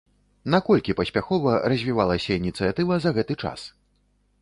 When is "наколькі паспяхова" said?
0.53-1.53